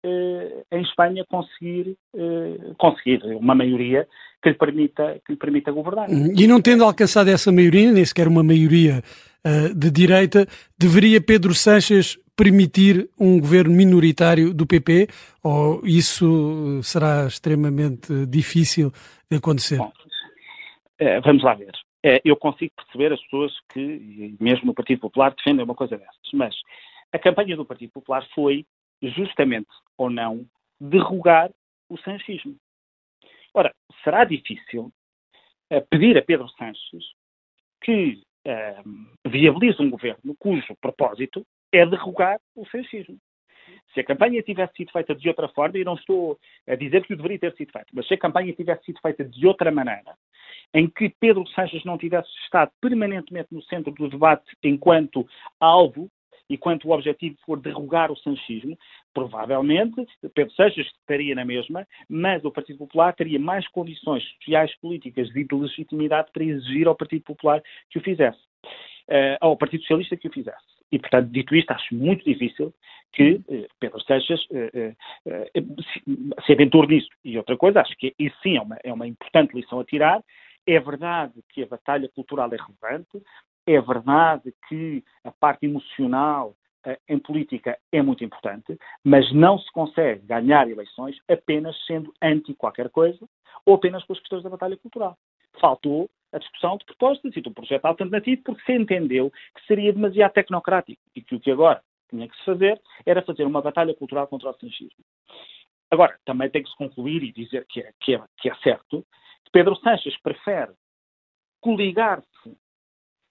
eh, 0.06 0.64
em 0.74 0.82
Espanha 0.82 1.24
conseguir, 1.30 1.96
eh, 2.14 2.74
conseguir 2.78 3.24
uma 3.38 3.56
maioria 3.56 4.06
que 4.42 4.50
lhe, 4.50 4.56
permita, 4.56 5.22
que 5.26 5.32
lhe 5.32 5.38
permita 5.38 5.72
governar. 5.72 6.10
Uhum. 6.10 6.34
E 6.38 6.46
não 6.46 6.62
tendo 6.62 6.84
alcançado 6.84 7.30
essa 7.30 7.50
maioria, 7.50 7.90
nem 7.94 8.04
sequer 8.04 8.28
uma 8.28 8.44
maioria 8.44 9.02
uh, 9.46 9.74
de 9.74 9.92
direita, 9.92 10.48
deveria 10.78 11.22
Pedro 11.22 11.54
Sánchez 11.54 12.18
permitir 12.36 13.10
um 13.20 13.40
governo 13.40 13.76
minoritário 13.76 14.54
do 14.54 14.66
PP 14.66 15.08
ou 15.44 15.86
isso 15.86 16.82
será 16.82 17.28
extremamente 17.28 18.26
difícil 18.26 18.92
de 19.30 19.38
acontecer? 19.38 19.78
Bom, 19.78 19.92
eh, 21.00 21.20
vamos 21.22 21.44
lá 21.44 21.54
ver. 21.54 21.72
Eh, 22.04 22.22
eu 22.26 22.36
consigo 22.36 22.72
perceber 22.76 23.14
as 23.14 23.22
pessoas 23.22 23.54
que, 23.72 24.36
mesmo 24.40 24.66
no 24.66 24.74
Partido 24.74 25.02
Popular, 25.02 25.34
defendem 25.36 25.64
uma 25.64 25.76
coisa 25.76 25.98
dessas. 25.98 26.30
Mas 26.34 26.56
a 27.12 27.20
campanha 27.20 27.56
do 27.56 27.66
Partido 27.66 27.92
Popular 27.92 28.28
foi, 28.34 28.66
justamente 29.02 29.70
ou 29.98 30.10
não, 30.10 30.46
derrogar 30.80 31.52
o 31.88 31.98
sanchismo. 32.00 32.56
Ora, 33.54 33.74
será 34.04 34.26
difícil 34.26 34.92
pedir 35.90 36.18
a 36.18 36.22
Pedro 36.22 36.50
Sanches 36.50 37.04
que 37.84 38.22
uh, 38.48 39.30
viabilize 39.30 39.82
um 39.82 39.90
governo 39.90 40.36
cujo 40.38 40.76
propósito 40.82 41.46
é 41.72 41.86
derrogar 41.86 42.40
o 42.56 42.66
sanchismo. 42.68 43.18
Se 43.94 44.00
a 44.00 44.04
campanha 44.04 44.42
tivesse 44.42 44.74
sido 44.76 44.92
feita 44.92 45.16
de 45.16 45.28
outra 45.28 45.48
forma, 45.50 45.78
e 45.78 45.84
não 45.84 45.96
estou 45.96 46.38
a 46.68 46.76
dizer 46.76 47.06
que 47.06 47.14
o 47.14 47.18
deveria 47.18 47.40
ter 47.40 47.56
sido 47.56 47.72
feita, 47.72 47.88
mas 47.94 48.08
se 48.08 48.14
a 48.14 48.18
campanha 48.18 48.54
tivesse 48.54 48.86
sido 48.86 49.00
feita 49.02 49.24
de 49.24 49.48
outra 49.48 49.72
maneira, 49.72 50.16
em 50.74 50.90
que 50.90 51.10
Pedro 51.20 51.48
Sanches 51.50 51.84
não 51.86 51.98
tivesse 51.98 52.30
estado 52.44 52.72
permanentemente 52.82 53.50
no 53.52 53.62
centro 53.64 53.92
do 53.92 54.10
debate 54.10 54.46
enquanto 54.64 55.28
alvo 55.60 56.10
e 56.50 56.58
quanto 56.58 56.88
o 56.88 56.92
objetivo 56.92 57.38
for 57.46 57.60
derrogar 57.60 58.12
o 58.12 58.18
sanchismo, 58.18 58.78
provavelmente 59.14 60.06
Pedro 60.34 60.54
Sanches 60.54 60.88
estaria 60.88 61.36
na 61.36 61.46
mesma, 61.46 61.88
mas 62.10 62.44
o 62.44 62.52
Partido 62.52 62.80
Popular 62.80 63.14
teria 63.14 63.40
mais 63.40 63.68
condições 63.68 64.24
sociais, 64.36 64.76
políticas 64.80 65.30
e 65.36 65.44
de 65.44 65.56
legitimidade 65.56 66.32
para 66.32 66.44
exigir 66.44 66.88
ao 66.88 66.96
Partido 66.96 67.24
Popular 67.24 67.62
que 67.90 68.00
o 68.00 68.02
fizesse, 68.02 68.40
uh, 69.10 69.38
ao 69.40 69.58
Partido 69.58 69.82
Socialista 69.82 70.18
que 70.18 70.28
o 70.28 70.34
fizesse. 70.34 70.74
E, 70.92 71.00
portanto, 71.00 71.30
dito 71.30 71.56
isto, 71.56 71.72
acho 71.72 71.96
muito 71.96 72.24
difícil 72.24 72.74
que 73.12 73.34
uh, 73.34 73.68
Pedro 73.80 74.02
Sanches 74.02 74.42
uh, 74.46 75.84
se, 75.84 76.46
se 76.46 76.54
aventure 76.54 76.88
nisso. 76.88 77.10
E 77.24 77.38
outra 77.38 77.56
coisa, 77.58 77.82
acho 77.82 77.96
que 77.98 78.14
isso 78.18 78.36
sim 78.42 78.58
é 78.58 78.62
uma, 78.62 78.78
é 78.84 78.94
uma 78.94 79.08
importante 79.08 79.56
lição 79.56 79.80
a 79.80 79.86
tirar, 79.86 80.24
é 80.66 80.80
verdade 80.80 81.34
que 81.50 81.64
a 81.64 81.68
batalha 81.68 82.10
cultural 82.10 82.50
é 82.54 82.58
relevante, 82.58 83.22
é 83.66 83.80
verdade 83.82 84.54
que 84.68 85.04
a 85.24 85.32
parte 85.32 85.66
emocional 85.66 86.56
em 87.08 87.20
política 87.20 87.78
é 87.92 88.02
muito 88.02 88.24
importante, 88.24 88.78
mas 89.04 89.32
não 89.34 89.58
se 89.58 89.72
consegue 89.72 90.26
ganhar 90.26 90.70
eleições 90.70 91.18
apenas 91.30 91.76
sendo 91.86 92.14
anti 92.22 92.54
qualquer 92.54 92.90
coisa 92.90 93.20
ou 93.66 93.76
apenas 93.76 94.06
pelas 94.06 94.20
questões 94.20 94.44
da 94.44 94.50
batalha 94.50 94.78
cultural. 94.78 95.18
Faltou 95.60 96.10
a 96.32 96.38
discussão 96.40 96.78
de 96.78 96.86
propostas 96.86 97.36
e 97.36 97.42
do 97.42 97.52
projeto 97.52 97.86
alternativo 97.86 98.42
porque 98.44 98.64
se 98.64 98.74
entendeu 98.74 99.32
que 99.32 99.66
seria 99.68 99.94
demasiado 99.94 100.34
tecnocrático 100.34 101.02
e 101.16 101.22
que 101.22 101.36
o 101.36 101.40
que 101.40 101.52
agora 101.52 101.82
tinha 102.10 102.28
que 102.28 102.36
se 102.38 102.44
fazer 102.44 102.82
era 103.06 103.22
fazer 103.22 103.46
uma 103.46 103.62
batalha 103.62 103.94
cultural 103.94 104.28
contra 104.28 104.50
o 104.50 104.54
sanchismo. 104.54 105.04
Agora, 105.92 106.18
também 106.26 106.50
tem 106.50 106.64
que 106.64 106.70
se 106.70 106.76
concluir 106.76 107.24
e 107.24 107.32
dizer 107.32 107.66
que 107.70 107.82
é, 107.82 107.92
que 108.00 108.16
é, 108.16 108.24
que 108.38 108.50
é 108.50 108.56
certo 108.56 109.06
Pedro 109.54 109.76
Sanches 109.78 110.18
prefere 110.18 110.74
coligar-se 111.62 112.58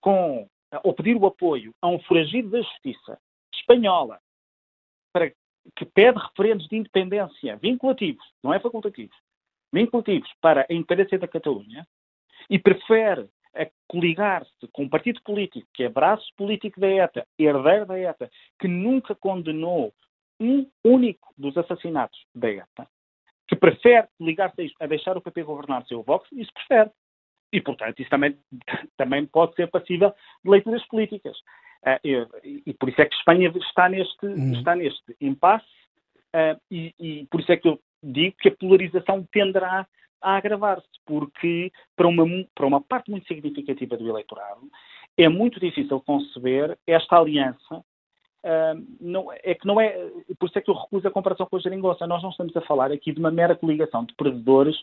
com, 0.01 0.49
ou 0.85 0.95
pedir 0.95 1.17
o 1.17 1.27
apoio 1.27 1.75
a 1.83 1.89
um 1.89 1.99
foragido 1.99 2.51
da 2.51 2.63
justiça 2.63 3.19
espanhola 3.63 4.21
para, 5.13 5.31
que 5.77 5.85
pede 5.85 6.19
referendos 6.19 6.69
de 6.69 6.77
independência 6.77 7.57
vinculativos, 7.57 8.25
não 8.43 8.53
é 8.53 8.61
facultativos, 8.61 9.17
vinculativos 9.73 10.31
para 10.41 10.67
a 10.69 10.73
independência 10.73 11.19
da 11.19 11.29
Catalunha, 11.29 11.87
e 12.51 12.59
prefere 12.59 13.29
coligar-se 13.87 14.69
com 14.73 14.85
um 14.85 14.89
partido 14.89 15.23
político 15.23 15.69
que 15.75 15.85
é 15.85 15.89
braço 15.89 16.27
político 16.37 16.81
da 16.81 16.89
ETA, 16.89 17.27
herdeiro 17.39 17.87
da 17.87 17.99
ETA, 17.99 18.31
que 18.59 18.67
nunca 18.67 19.15
condenou 19.15 19.93
um 20.41 20.67
único 20.85 21.33
dos 21.37 21.57
assassinatos 21.57 22.19
da 22.35 22.51
ETA 22.51 22.89
que 23.53 23.57
prefere 23.57 24.09
ligar-se 24.19 24.73
a 24.81 24.87
deixar 24.87 25.15
o 25.15 25.21
PP 25.21 25.43
governar 25.43 25.87
seu 25.87 26.03
Vox, 26.03 26.27
isso 26.33 26.51
prefere. 26.55 26.91
E, 27.53 27.61
portanto, 27.61 28.01
isso 28.01 28.11
também, 28.11 28.37
também 28.97 29.27
pode 29.27 29.55
ser 29.55 29.69
passível 29.69 30.13
de 30.45 30.51
leituras 30.51 30.85
políticas. 30.87 31.37
Uh, 31.83 31.99
e, 32.45 32.63
e, 32.67 32.75
por 32.75 32.89
isso 32.89 33.01
é 33.03 33.07
que 33.07 33.15
Espanha 33.17 33.53
está 33.57 33.89
neste, 33.89 34.27
uhum. 34.27 34.53
está 34.53 34.75
neste 34.77 35.17
impasse, 35.21 35.67
uh, 36.35 36.61
e, 36.71 36.95
e, 36.99 37.27
por 37.27 37.41
isso 37.41 37.53
é 37.53 37.57
que 37.57 37.69
eu 37.69 37.81
digo 38.03 38.37
que 38.39 38.49
a 38.49 38.57
polarização 38.57 39.27
tenderá 39.33 39.87
a 40.21 40.37
agravar-se, 40.37 40.87
porque 41.05 41.73
para 41.97 42.07
uma, 42.07 42.25
para 42.55 42.67
uma 42.67 42.81
parte 42.81 43.11
muito 43.11 43.27
significativa 43.27 43.97
do 43.97 44.09
eleitorado 44.09 44.71
é 45.19 45.29
muito 45.29 45.61
difícil 45.61 46.01
conceber 46.01 46.79
esta 46.87 47.19
aliança 47.19 47.85
Uh, 48.45 48.85
não, 49.01 49.33
é 49.33 49.55
que 49.55 49.65
não 49.65 49.81
é, 49.81 49.91
por 50.37 50.49
isso 50.49 50.59
é 50.59 50.61
que 50.61 50.69
eu 50.69 50.75
recuso 50.75 51.07
a 51.07 51.13
comparação 51.13 51.47
com 51.47 51.57
a 51.57 51.61
geringonça. 51.61 52.09
Nós 52.09 52.23
não 52.23 52.31
estamos 52.31 52.57
a 52.57 52.61
falar 52.63 52.91
aqui 52.91 53.13
de 53.13 53.21
uma 53.21 53.31
mera 53.31 53.55
coligação 53.55 54.05
de 54.05 54.13
perdedores 54.15 54.77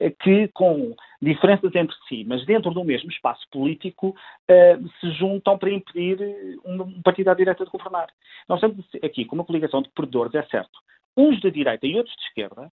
uh, 0.00 0.10
que, 0.20 0.48
com 0.48 0.96
diferenças 1.20 1.74
entre 1.74 1.94
si, 2.08 2.24
mas 2.26 2.44
dentro 2.46 2.72
do 2.72 2.82
mesmo 2.82 3.10
espaço 3.10 3.46
político, 3.50 4.08
uh, 4.08 4.88
se 4.98 5.10
juntam 5.12 5.58
para 5.58 5.70
impedir 5.70 6.18
um 6.64 7.02
partido 7.02 7.28
à 7.28 7.34
direita 7.34 7.64
de 7.66 7.70
governar. 7.70 8.08
Nós 8.48 8.62
estamos 8.62 8.86
aqui 9.02 9.26
com 9.26 9.34
uma 9.34 9.44
coligação 9.44 9.82
de 9.82 9.90
perdedores, 9.90 10.34
é 10.34 10.42
certo, 10.44 10.78
uns 11.14 11.38
de 11.40 11.50
direita 11.50 11.86
e 11.86 11.96
outros 11.96 12.16
de 12.16 12.22
esquerda, 12.22 12.72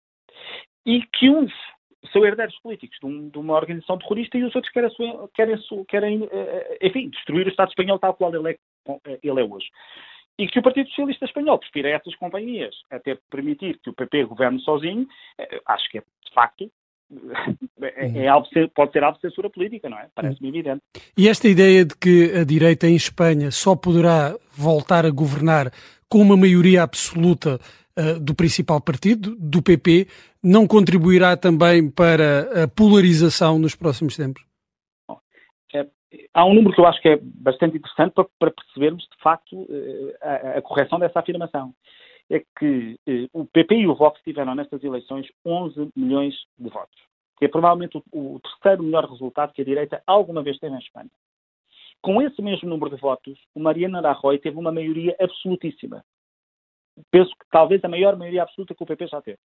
e 0.85 1.01
que 1.13 1.31
uns 1.31 1.53
são 2.13 2.25
herdeiros 2.25 2.59
políticos 2.59 2.99
de, 3.01 3.07
um, 3.07 3.29
de, 3.29 3.39
uma 3.39 3.55
organização 3.55 3.97
terrorista 3.97 4.37
e 4.37 4.45
os 4.45 4.55
outros 4.55 4.71
querem, 4.73 4.91
querem, 5.33 5.59
querem 5.89 6.29
enfim, 6.83 7.09
destruir 7.09 7.47
o 7.47 7.49
Estado 7.49 7.69
espanhol 7.69 7.99
tal 7.99 8.13
qual 8.13 8.35
ele 8.35 8.51
é, 8.51 8.59
ele 9.23 9.41
é 9.41 9.45
hoje 9.45 9.69
e 10.39 10.49
que 10.49 10.59
o 10.59 10.63
Partido 10.63 10.89
Socialista 10.89 11.25
Espanhol 11.25 11.59
prefira 11.59 11.91
essas 11.91 12.15
companhias 12.17 12.75
até 12.91 13.17
permitir 13.31 13.79
que 13.83 13.91
o 13.91 13.95
PP 13.95 14.25
governe 14.25 14.61
sozinho, 14.61 15.07
eh, 15.39 15.61
acho 15.67 15.89
que 15.91 15.99
é, 15.99 16.01
de 16.01 16.35
facto, 16.35 16.71
é, 17.81 18.27
é 18.27 18.67
pode 18.75 18.93
ser 18.93 19.05
alvo 19.05 19.19
de 19.19 19.29
censura 19.29 19.49
política, 19.49 19.89
não 19.89 19.99
é? 19.99 20.09
Parece-me 20.15 20.49
evidente. 20.49 20.83
E 21.17 21.29
esta 21.29 21.49
ideia 21.49 21.85
de 21.85 21.97
que 21.97 22.33
a 22.37 22.45
direita 22.45 22.89
em 22.89 22.97
Espanha 22.97 23.51
só 23.51 23.77
poderá 23.77 24.35
voltar 24.57 25.07
a 25.07 25.11
governar 25.11 25.71
com 26.09 26.19
uma 26.19 26.37
maioria 26.37 26.83
absoluta 26.83 27.61
uh, 27.99 28.19
do 28.21 28.35
principal 28.35 28.81
partido, 28.81 29.37
do 29.39 29.63
PP, 29.63 30.09
não 30.43 30.67
contribuirá 30.67 31.37
também 31.37 31.91
para 31.91 32.65
a 32.65 32.69
polarização 32.69 33.59
nos 33.59 33.75
próximos 33.75 34.17
tempos? 34.17 34.43
Há 36.33 36.45
um 36.45 36.55
número 36.55 36.75
que 36.75 36.81
eu 36.81 36.87
acho 36.87 37.01
que 37.01 37.09
é 37.09 37.19
bastante 37.23 37.77
interessante 37.77 38.13
para, 38.13 38.27
para 38.39 38.51
percebermos, 38.51 39.03
de 39.05 39.23
facto, 39.23 39.67
eh, 39.69 40.19
a, 40.21 40.59
a, 40.59 40.63
correção 40.63 40.99
dessa 40.99 41.21
afirmação. 41.21 41.75
É 42.31 42.41
que 42.59 42.99
eh, 43.07 43.29
o 43.33 43.45
PP 43.45 43.75
e 43.77 43.87
o 43.87 43.95
Vox 43.95 44.21
tiveram 44.23 44.55
nestas 44.55 44.83
eleições 44.83 45.27
11 45.45 45.91
milhões 45.95 46.35
de 46.59 46.69
votos, 46.69 46.99
que 47.39 47.45
é 47.45 47.49
provavelmente 47.49 47.97
o, 47.97 48.35
o 48.35 48.41
terceiro 48.41 48.83
melhor 48.83 49.09
resultado 49.09 49.53
que 49.53 49.63
a 49.63 49.65
direita 49.65 50.03
alguma 50.07 50.43
vez 50.43 50.59
teve 50.59 50.75
em 50.75 50.79
Espanha. 50.79 51.11
Com 52.01 52.21
esse 52.21 52.41
mesmo 52.43 52.69
número 52.69 52.95
de 52.95 53.01
votos, 53.01 53.39
o 53.55 53.61
Mariano 53.61 54.01
Rajoy 54.01 54.39
teve 54.39 54.59
uma 54.59 54.73
maioria 54.73 55.17
absolutíssima. 55.21 56.05
Penso 57.11 57.31
que 57.31 57.47
talvez 57.51 57.85
a 57.85 57.89
maior 57.89 58.17
maioria 58.17 58.43
absoluta 58.43 58.75
que 58.75 58.83
o 58.83 58.87
PP 58.87 59.07
já 59.09 59.23
teve. 59.23 59.39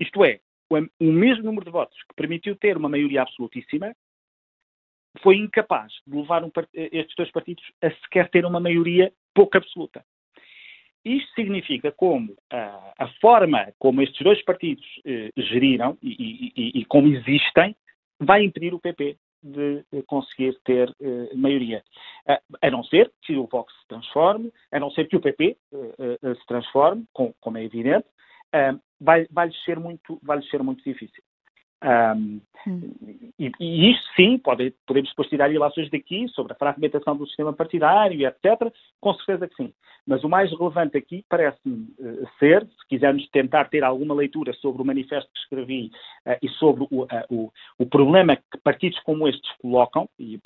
Isto 0.00 0.24
é, 0.24 0.40
o 0.70 1.04
mesmo 1.04 1.44
número 1.44 1.64
de 1.64 1.70
votos 1.70 1.96
que 2.08 2.14
permitiu 2.14 2.56
ter 2.56 2.76
uma 2.76 2.88
maioria 2.88 3.22
absolutíssima 3.22 3.94
foi 5.24 5.38
incapaz 5.38 5.90
de 6.06 6.16
levar 6.16 6.44
um, 6.44 6.52
estes 6.74 7.16
dois 7.16 7.32
partidos 7.32 7.64
a 7.82 7.90
sequer 7.90 8.28
ter 8.30 8.44
uma 8.44 8.60
maioria 8.60 9.10
pouco 9.34 9.56
absoluta. 9.56 10.04
Isto 11.04 11.34
significa 11.34 11.90
como 11.90 12.36
a, 12.52 12.92
a 12.98 13.08
forma 13.20 13.72
como 13.78 14.02
estes 14.02 14.22
dois 14.22 14.42
partidos 14.44 14.84
eh, 15.04 15.30
geriram 15.36 15.98
e, 16.02 16.52
e, 16.56 16.80
e, 16.80 16.84
como 16.86 17.08
existem 17.08 17.74
vai 18.20 18.42
impedir 18.42 18.72
o 18.72 18.80
PP 18.80 19.16
de, 19.42 19.84
de 19.92 20.02
conseguir 20.04 20.58
ter 20.64 20.94
eh, 21.00 21.34
maioria. 21.34 21.82
A, 22.26 22.40
a, 22.62 22.70
não 22.70 22.82
ser 22.84 23.12
que 23.22 23.36
o 23.36 23.46
Vox 23.46 23.72
se 23.80 23.88
transforme, 23.88 24.50
a 24.72 24.80
não 24.80 24.90
ser 24.90 25.06
que 25.06 25.16
o 25.16 25.20
PP 25.20 25.56
eh, 25.72 26.18
eh, 26.22 26.34
se 26.34 26.46
transforme, 26.46 27.04
com, 27.12 27.34
como 27.40 27.58
é 27.58 27.64
evidente, 27.64 28.06
vai, 29.00 29.26
vai, 29.30 29.50
ser 29.64 29.78
muito, 29.78 30.18
vai 30.22 30.40
ser 30.44 30.62
muito 30.62 30.82
difícil. 30.84 31.22
Um, 31.84 32.40
e, 33.38 33.52
e, 33.60 33.90
isto 33.90 34.06
sim, 34.16 34.38
pode, 34.38 34.74
podemos 34.86 35.10
depois 35.10 35.28
tirar 35.28 35.52
ilações 35.52 35.90
daqui 35.90 36.26
sobre 36.28 36.54
a 36.54 36.56
fragmentação 36.56 37.14
do 37.14 37.26
sistema 37.26 37.52
partidário, 37.52 38.26
etc. 38.26 38.72
Com 39.00 39.12
certeza 39.14 39.46
que 39.46 39.54
sim. 39.54 39.72
Mas 40.06 40.24
o 40.24 40.28
mais 40.28 40.50
relevante 40.50 40.96
aqui 40.96 41.24
parece-me 41.28 41.94
uh, 41.98 42.28
ser, 42.38 42.64
se 42.64 42.88
quisermos 42.88 43.28
tentar 43.30 43.66
ter 43.66 43.84
alguma 43.84 44.14
leitura 44.14 44.52
sobre 44.54 44.80
o 44.80 44.84
manifesto 44.84 45.30
que 45.32 45.40
escrevi 45.40 45.90
uh, 46.26 46.38
e 46.42 46.48
sobre 46.50 46.86
o, 46.90 47.02
uh, 47.02 47.08
o, 47.30 47.52
o, 47.78 47.86
problema 47.86 48.36
que 48.36 48.58
partidos 48.62 48.98
como 49.00 49.28
estes 49.28 49.50
colocam, 49.60 50.08
e 50.18 50.38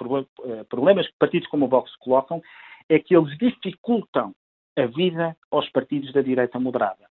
problemas 0.68 1.06
que 1.06 1.14
partidos 1.18 1.48
como 1.48 1.66
o 1.66 1.68
Vox 1.68 1.94
colocam, 1.96 2.42
é 2.88 2.98
que 2.98 3.16
eles 3.16 3.36
dificultam 3.38 4.34
a 4.78 4.86
vida 4.86 5.36
aos 5.50 5.68
partidos 5.70 6.12
da 6.12 6.22
direita 6.22 6.58
moderada. 6.58 7.08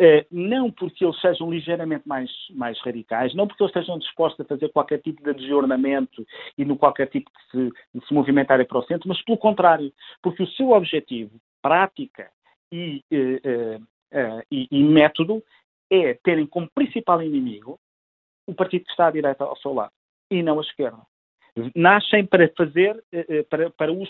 Uh, 0.00 0.26
não 0.30 0.70
porque 0.70 1.04
eles 1.04 1.18
sejam 1.20 1.50
ligeiramente 1.50 2.06
mais, 2.06 2.30
mais 2.50 2.78
radicais, 2.80 3.34
não 3.34 3.46
porque 3.46 3.62
eles 3.62 3.70
estejam 3.74 3.98
dispostos 3.98 4.44
a 4.44 4.48
fazer 4.48 4.68
qualquer 4.68 5.00
tipo 5.00 5.22
de 5.22 5.30
adjornamento 5.30 6.26
e 6.58 6.66
no 6.66 6.76
qualquer 6.76 7.08
tipo 7.08 7.30
de 7.30 7.50
se, 7.50 7.72
de 7.94 8.06
se 8.06 8.12
movimentarem 8.12 8.66
para 8.66 8.78
o 8.78 8.82
centro, 8.82 9.08
mas 9.08 9.22
pelo 9.22 9.38
contrário, 9.38 9.90
porque 10.20 10.42
o 10.42 10.48
seu 10.48 10.72
objetivo, 10.72 11.40
prática 11.62 12.30
e, 12.70 13.02
uh, 13.10 13.82
uh, 13.82 14.42
e, 14.50 14.68
e 14.70 14.84
método 14.84 15.42
é 15.90 16.12
terem 16.14 16.46
como 16.46 16.68
principal 16.74 17.22
inimigo 17.22 17.80
o 18.46 18.54
partido 18.54 18.84
que 18.84 18.90
está 18.90 19.06
à 19.06 19.10
direita 19.10 19.44
ao 19.44 19.56
seu 19.56 19.72
lado 19.72 19.92
e 20.30 20.42
não 20.42 20.58
a 20.58 20.62
esquerda. 20.62 20.98
Nascem 21.74 22.26
para 22.26 22.48
fazer, 22.56 23.02
para, 23.48 23.70
para 23.70 23.92
os 23.92 24.08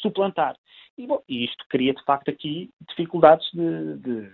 suplantar. 0.00 0.56
E, 0.98 1.06
bom, 1.06 1.22
isto 1.28 1.64
cria, 1.68 1.94
de 1.94 2.04
facto, 2.04 2.28
aqui 2.28 2.70
dificuldades 2.88 3.48
de, 3.52 3.96
de 3.96 4.30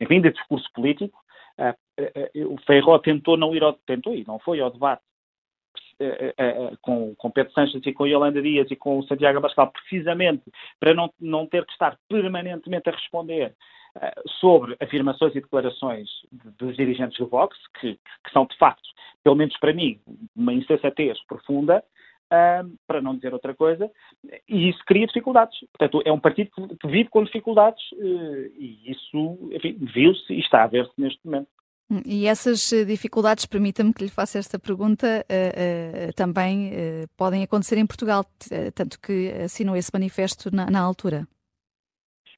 enfim, 0.00 0.20
de 0.20 0.32
discurso 0.32 0.68
político. 0.74 1.18
Uh, 1.58 2.52
o 2.52 2.58
Ferro 2.66 2.98
tentou 2.98 3.36
não 3.36 3.54
ir 3.54 3.62
ao, 3.62 3.72
tentou 3.72 4.14
ir, 4.14 4.26
não 4.26 4.38
foi 4.38 4.60
ao 4.60 4.70
debate 4.70 5.02
com, 6.82 7.14
com 7.14 7.30
Pedro 7.30 7.52
Sanches 7.52 7.80
e 7.86 7.92
com 7.92 8.06
Yolanda 8.06 8.42
Dias 8.42 8.70
e 8.70 8.76
com 8.76 9.02
Santiago 9.04 9.38
Abascal, 9.38 9.72
precisamente 9.72 10.44
para 10.78 10.94
não, 10.94 11.10
não 11.18 11.46
ter 11.46 11.64
que 11.64 11.72
estar 11.72 11.96
permanentemente 12.08 12.88
a 12.88 12.92
responder 12.92 13.54
sobre 14.40 14.76
afirmações 14.80 15.34
e 15.34 15.40
declarações 15.40 16.08
de, 16.30 16.50
dos 16.52 16.76
dirigentes 16.76 17.18
do 17.18 17.26
Vox, 17.26 17.56
que, 17.80 17.94
que, 17.94 18.30
são 18.32 18.46
de 18.46 18.56
facto, 18.58 18.88
pelo 19.22 19.36
menos 19.36 19.56
para 19.58 19.72
mim, 19.72 19.98
uma 20.34 20.52
insensatez 20.52 21.18
profunda, 21.26 21.82
para 22.86 23.00
não 23.00 23.14
dizer 23.14 23.32
outra 23.32 23.54
coisa, 23.54 23.90
e 24.48 24.68
isso 24.68 24.80
cria 24.86 25.06
dificuldades. 25.06 25.58
Portanto, 25.72 26.02
é 26.04 26.12
um 26.12 26.18
partido 26.18 26.50
que 26.50 26.88
vive 26.88 27.08
com 27.08 27.22
dificuldades 27.22 27.80
uh, 27.92 28.52
e 28.58 28.90
isso, 28.90 29.50
viu-se 29.94 30.32
e 30.32 30.40
está 30.40 30.64
a 30.64 30.66
ver-se 30.66 30.92
neste 30.98 31.20
momento. 31.24 31.48
Hum, 31.88 32.02
e 32.04 32.26
essas 32.26 32.72
eh, 32.72 32.84
dificuldades, 32.84 33.46
permita-me 33.46 33.94
que 33.94 34.02
lhe 34.02 34.10
faça 34.10 34.40
esta 34.40 34.58
pergunta, 34.58 35.06
uh, 35.06 36.08
uh, 36.08 36.12
também 36.14 36.72
podem 37.16 37.44
acontecer 37.44 37.78
em 37.78 37.86
Portugal, 37.86 38.24
tanto 38.74 39.00
que 39.00 39.30
assinou 39.44 39.76
esse 39.76 39.92
manifesto 39.92 40.54
na, 40.54 40.68
na 40.68 40.80
altura. 40.80 41.28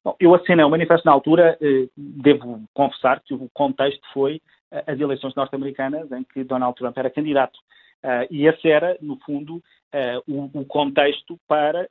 Bom, 0.09 0.15
eu 0.19 0.33
assinei 0.33 0.65
o 0.65 0.69
manifesto 0.69 1.05
na 1.05 1.11
altura, 1.11 1.55
devo 1.95 2.63
confessar 2.73 3.21
que 3.21 3.31
o 3.31 3.47
contexto 3.53 4.01
foi 4.11 4.41
as 4.87 4.99
eleições 4.99 5.35
norte-americanas 5.35 6.11
em 6.11 6.23
que 6.23 6.43
Donald 6.43 6.75
Trump 6.75 6.97
era 6.97 7.11
candidato. 7.11 7.55
Uh, 8.03 8.25
e 8.31 8.47
esse 8.47 8.67
era, 8.67 8.97
no 9.01 9.17
fundo, 9.17 9.61
o, 10.27 10.65
contexto 10.65 11.37
para 11.47 11.87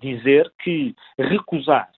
dizer 0.00 0.52
que 0.62 0.94
recusar 1.18 1.90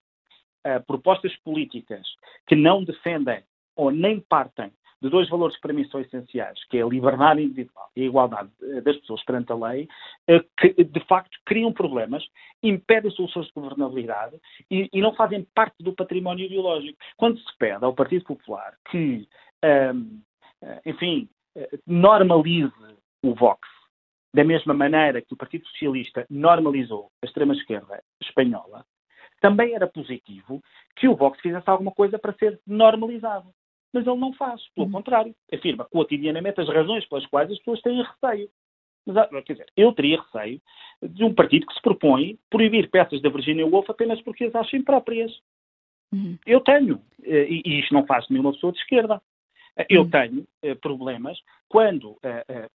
propostas 0.85 1.35
políticas 1.37 2.05
que 2.47 2.55
não 2.55 2.83
defendem 2.83 3.41
ou 3.75 3.89
nem 3.91 4.19
partem 4.19 4.71
de 5.01 5.09
dois 5.09 5.29
valores 5.29 5.55
que 5.55 5.61
para 5.61 5.73
mim 5.73 5.87
são 5.89 5.99
essenciais, 5.99 6.63
que 6.65 6.77
é 6.77 6.81
a 6.81 6.87
liberdade 6.87 7.41
individual 7.41 7.89
e 7.95 8.03
a 8.03 8.05
igualdade 8.05 8.49
das 8.83 8.97
pessoas 8.97 9.23
perante 9.23 9.51
a 9.51 9.55
lei, 9.55 9.87
que 10.57 10.83
de 10.83 10.99
facto 11.05 11.37
criam 11.45 11.71
problemas, 11.71 12.23
impedem 12.61 13.11
soluções 13.11 13.47
de 13.47 13.53
governabilidade 13.53 14.35
e, 14.69 14.89
e 14.91 15.01
não 15.01 15.13
fazem 15.15 15.47
parte 15.55 15.81
do 15.81 15.93
património 15.93 16.45
ideológico. 16.45 16.97
Quando 17.17 17.39
se 17.39 17.57
pede 17.57 17.83
ao 17.85 17.93
Partido 17.93 18.25
Popular 18.25 18.75
que, 18.91 19.27
um, 19.93 20.21
enfim, 20.85 21.29
normalize 21.87 22.73
o 23.23 23.33
Vox, 23.33 23.67
da 24.33 24.43
mesma 24.43 24.73
maneira 24.73 25.21
que 25.21 25.33
o 25.33 25.37
Partido 25.37 25.65
Socialista 25.67 26.25
normalizou 26.29 27.09
a 27.21 27.25
extrema-esquerda 27.25 28.03
espanhola, 28.21 28.85
também 29.41 29.73
era 29.73 29.87
positivo 29.87 30.61
que 30.95 31.07
o 31.07 31.15
Vox 31.15 31.39
fizesse 31.39 31.69
alguma 31.69 31.91
coisa 31.91 32.19
para 32.19 32.33
ser 32.33 32.59
normalizado. 32.67 33.49
Mas 33.93 34.05
ele 34.05 34.17
não 34.17 34.33
faz, 34.33 34.61
pelo 34.75 34.87
uhum. 34.87 34.93
contrário, 34.93 35.35
afirma 35.51 35.85
cotidianamente 35.85 36.61
as 36.61 36.67
razões 36.67 37.05
pelas 37.07 37.25
quais 37.25 37.51
as 37.51 37.57
pessoas 37.57 37.81
têm 37.81 38.03
receio. 38.03 38.49
Mas, 39.05 39.17
ah, 39.17 39.27
quer 39.43 39.53
dizer, 39.53 39.65
eu 39.75 39.91
teria 39.93 40.21
receio 40.21 40.61
de 41.01 41.23
um 41.23 41.33
partido 41.33 41.65
que 41.65 41.73
se 41.73 41.81
propõe 41.81 42.37
proibir 42.49 42.89
peças 42.89 43.21
da 43.21 43.29
Virginia 43.29 43.65
Woolf 43.65 43.89
apenas 43.89 44.21
porque 44.21 44.45
as 44.45 44.55
acha 44.55 44.77
impróprias. 44.77 45.31
Uhum. 46.13 46.37
Eu 46.45 46.61
tenho, 46.61 47.01
e, 47.23 47.61
e 47.65 47.79
isto 47.79 47.93
não 47.93 48.05
faz 48.05 48.25
de 48.25 48.33
nenhuma 48.33 48.53
pessoa 48.53 48.71
de 48.73 48.79
esquerda. 48.79 49.21
Eu 49.89 50.01
uhum. 50.01 50.09
tenho 50.09 50.47
problemas 50.81 51.39
quando 51.69 52.17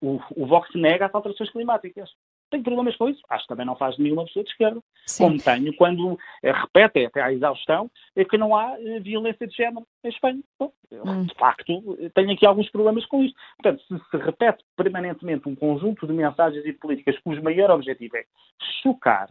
o, 0.01 0.19
o 0.35 0.45
Vox 0.47 0.73
nega 0.73 1.05
as 1.05 1.13
alterações 1.13 1.51
climáticas. 1.51 2.09
Tenho 2.49 2.63
problemas 2.63 2.95
com 2.95 3.09
isso. 3.09 3.21
Acho 3.29 3.43
que 3.43 3.49
também 3.49 3.65
não 3.65 3.75
faz 3.75 3.97
nenhuma 3.97 4.25
pessoa 4.25 4.43
de 4.43 4.51
esquerda. 4.51 4.81
Sim. 5.05 5.23
Como 5.23 5.41
tenho 5.41 5.75
quando 5.75 6.19
é, 6.43 6.51
repete 6.51 7.05
até 7.05 7.21
à 7.21 7.31
exaustão 7.31 7.89
é 8.15 8.23
que 8.23 8.37
não 8.37 8.55
há 8.55 8.79
eh, 8.79 8.99
violência 8.99 9.47
de 9.47 9.55
género 9.55 9.85
em 10.03 10.09
Espanha. 10.09 10.41
Bom, 10.59 10.71
hum. 10.91 11.23
De 11.23 11.33
facto, 11.35 11.97
tenho 12.13 12.31
aqui 12.31 12.45
alguns 12.45 12.69
problemas 12.69 13.05
com 13.05 13.23
isso. 13.23 13.35
Portanto, 13.57 13.83
se 13.87 13.97
se 14.09 14.17
repete 14.17 14.63
permanentemente 14.75 15.49
um 15.49 15.55
conjunto 15.55 16.07
de 16.07 16.13
mensagens 16.13 16.65
e 16.65 16.71
de 16.71 16.77
políticas 16.77 17.17
cujo 17.19 17.43
maior 17.43 17.71
objetivo 17.71 18.17
é 18.17 18.25
chocar 18.81 19.29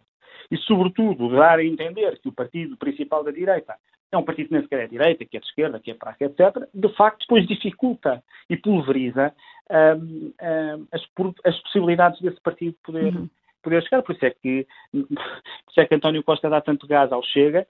e, 0.51 0.57
sobretudo, 0.59 1.29
dar 1.31 1.59
a 1.59 1.65
entender 1.65 2.19
que 2.21 2.29
o 2.29 2.33
partido 2.33 2.77
principal 2.77 3.25
da 3.25 3.31
direita 3.31 3.75
é 4.13 4.19
um 4.19 4.23
partido 4.23 4.49
que 4.49 4.55
nem 4.55 4.63
sequer 4.63 4.81
é 4.81 4.87
direita, 4.87 5.25
que 5.25 5.37
é 5.37 5.41
de 5.41 5.47
esquerda, 5.47 5.81
que 5.81 5.91
é 5.91 5.95
para 5.95 6.15
cá, 6.15 6.27
etc., 6.27 6.69
de 6.73 6.89
facto 6.95 7.21
depois 7.21 7.47
dificulta 7.47 8.23
e 8.49 8.57
pulveriza 8.57 9.35
um, 9.71 10.33
um, 10.41 10.87
as, 10.93 11.03
as, 11.45 11.61
possibilidades 11.63 12.21
desse 12.21 12.41
partido 12.41 12.77
poder, 12.85 13.15
uhum. 13.15 13.29
poder 13.63 13.83
chegar. 13.83 14.03
Por 14.03 14.15
isso, 14.15 14.25
é 14.25 14.31
que, 14.31 14.67
por 14.93 15.71
isso 15.71 15.81
é 15.81 15.87
que 15.87 15.95
António 15.95 16.23
Costa 16.23 16.49
dá 16.49 16.61
tanto 16.61 16.87
gás 16.87 17.11
ao 17.13 17.23
Chega, 17.23 17.67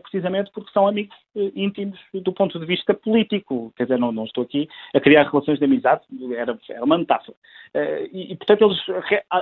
precisamente 0.00 0.50
porque 0.52 0.70
são 0.72 0.86
amigos 0.86 1.16
eh, 1.36 1.52
íntimos 1.54 1.98
do 2.12 2.32
ponto 2.32 2.58
de 2.58 2.66
vista 2.66 2.92
político. 2.92 3.72
Quer 3.76 3.84
dizer, 3.84 3.98
não, 3.98 4.12
não 4.12 4.24
estou 4.24 4.44
aqui 4.44 4.68
a 4.94 5.00
criar 5.00 5.30
relações 5.30 5.58
de 5.58 5.64
amizade, 5.64 6.02
era, 6.36 6.58
era 6.68 6.84
uma 6.84 6.98
metáfora. 6.98 7.36
Eh, 7.72 8.08
e, 8.12 8.32
e, 8.32 8.36
portanto, 8.36 8.64
eles 8.64 8.78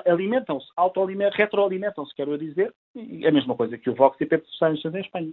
alimentam-se, 0.06 0.68
retroalimentam-se, 1.34 2.14
quero 2.14 2.38
dizer, 2.38 2.72
e 2.94 3.26
a 3.26 3.32
mesma 3.32 3.54
coisa 3.56 3.78
que 3.78 3.90
o 3.90 3.94
Vox 3.94 4.20
e 4.20 4.26
Pedro 4.26 4.46
Sánchez 4.58 4.94
em 4.94 5.00
Espanha. 5.00 5.32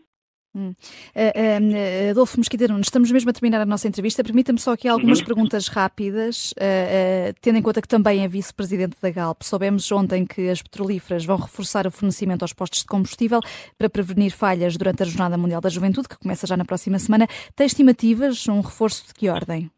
Hum. 0.56 0.70
Uh, 1.16 2.08
uh, 2.08 2.12
Adolfo 2.12 2.38
Mesquita 2.38 2.68
Nunes, 2.68 2.86
estamos 2.86 3.10
mesmo 3.12 3.30
a 3.30 3.34
terminar 3.34 3.62
a 3.62 3.66
nossa 3.66 3.88
entrevista. 3.88 4.24
Permita-me 4.24 4.60
só 4.60 4.74
aqui 4.74 4.88
algumas 4.88 5.20
uhum. 5.20 5.26
perguntas 5.26 5.68
rápidas, 5.68 6.52
uh, 6.52 7.34
tendo 7.42 7.58
em 7.58 7.62
conta 7.62 7.82
que 7.82 7.88
também 7.88 8.24
é 8.24 8.28
vice-presidente 8.28 8.96
da 9.02 9.10
Galp. 9.10 9.42
Soubemos 9.42 9.92
ontem 9.92 10.26
que 10.26 10.50
as 10.50 10.62
petrolíferas 10.62 11.26
vão 11.26 11.38
reforçar 11.38 11.88
o 11.88 11.92
fornecimento 11.92 12.44
aos 12.44 12.54
postos 12.54 12.82
de 12.82 12.86
combustível 12.86 13.40
para 13.78 13.90
prevenir 13.90 14.32
falhas 14.32 14.78
durante 14.78 15.02
a 15.02 15.06
Jornada 15.06 15.38
Mundial 15.38 15.60
da 15.60 15.70
Juventude, 15.70 16.08
que 16.08 16.18
começa 16.18 16.46
já 16.46 16.56
na 16.56 16.66
próxima 16.66 17.00
semana. 17.00 17.28
Tem 17.56 17.66
estimativas? 17.66 18.48
Um 18.48 18.62
reforço 18.62 19.08
de 19.08 19.14
que 19.16 19.30
ordem? 19.30 19.73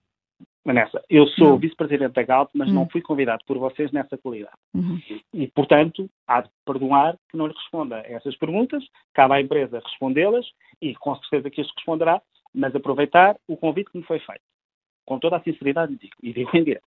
Vanessa, 0.66 1.04
eu 1.08 1.28
sou 1.28 1.60
vice-presidente 1.60 2.14
da 2.14 2.24
Galp, 2.24 2.50
mas 2.56 2.74
não 2.74 2.84
hum. 2.84 2.90
fui 2.92 3.00
convidado 3.00 3.44
por 3.46 3.56
vocês 3.60 3.92
nessa 3.92 4.18
qualidade. 4.18 4.58
Uhum. 4.74 5.00
E, 5.32 5.48
portanto, 5.50 6.10
há 6.28 6.42
de 6.42 6.50
perdoar 6.66 7.16
que 7.30 7.38
não 7.38 7.46
lhe 7.46 7.54
responda 7.54 7.98
a 7.98 8.12
essas 8.12 8.36
perguntas, 8.36 8.84
cabe 9.14 9.36
à 9.36 9.42
empresa 9.42 9.80
respondê-las 9.80 10.44
e 10.82 10.96
com 10.96 11.16
certeza 11.18 11.52
que 11.52 11.62
as 11.62 11.68
responderá, 11.76 12.20
mas 12.52 12.76
aproveitar 12.76 13.38
o 13.48 13.56
convite 13.56 13.92
que 13.92 13.98
me 14.00 14.04
foi 14.06 14.18
feito. 14.18 14.42
Com 15.06 15.20
toda 15.20 15.38
a 15.38 15.44
sinceridade 15.44 15.96
digo, 15.98 16.16
e 16.24 16.34
digo 16.34 16.50
em 16.58 16.64
direto. 16.64 16.84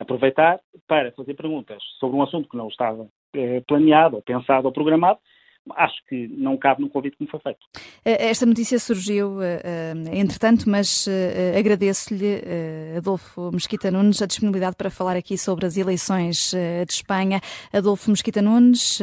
Aproveitar 0.00 0.58
para 0.88 1.12
fazer 1.12 1.34
perguntas 1.34 1.80
sobre 2.00 2.16
um 2.16 2.22
assunto 2.22 2.48
que 2.48 2.56
não 2.56 2.66
estava 2.66 3.06
eh, 3.32 3.62
planeado, 3.68 4.16
ou 4.16 4.22
pensado 4.22 4.66
ou 4.66 4.72
programado, 4.72 5.20
acho 5.72 5.96
que 6.08 6.28
não 6.28 6.56
cabe 6.56 6.82
no 6.82 6.90
convite 6.90 7.16
que 7.16 7.24
me 7.24 7.30
foi 7.30 7.40
feito. 7.40 7.60
Eh, 8.04 8.28
esta 8.28 8.44
notícia 8.44 8.78
surgiu, 8.78 9.42
eh, 9.42 9.60
eh, 9.64 10.18
entretanto, 10.18 10.68
mas 10.68 11.06
agradeço-lhe, 11.56 12.42
Adolfo 12.96 13.50
Mesquita 13.52 13.90
Nunes, 13.90 14.20
a 14.20 14.26
disponibilidade 14.26 14.76
para 14.76 14.90
falar 14.90 15.16
aqui 15.16 15.38
sobre 15.38 15.66
as 15.66 15.76
eleições 15.76 16.52
de 16.52 16.92
Espanha. 16.92 17.40
Adolfo 17.72 18.10
Mesquita 18.10 18.42
Nunes, 18.42 19.00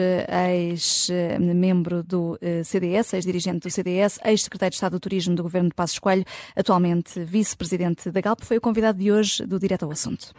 ex-membro 0.49 2.03
do 2.03 2.37
CDS, 2.63 3.13
ex-dirigente 3.13 3.59
do 3.59 3.69
CDS, 3.69 4.19
ex-secretário 4.23 4.71
de 4.71 4.75
Estado 4.75 4.93
do 4.93 4.99
Turismo 4.99 5.35
do 5.35 5.43
Governo 5.43 5.69
de 5.69 5.75
Passos 5.75 5.99
Coelho, 5.99 6.25
atualmente 6.55 7.19
vice-presidente 7.23 8.11
da 8.11 8.21
Galp, 8.21 8.41
foi 8.41 8.57
o 8.57 8.61
convidado 8.61 8.97
de 8.97 9.11
hoje 9.11 9.45
do 9.45 9.59
Direto 9.59 9.85
ao 9.85 9.91
Assunto. 9.91 10.33